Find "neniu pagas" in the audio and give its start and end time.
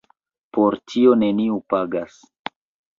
1.25-2.21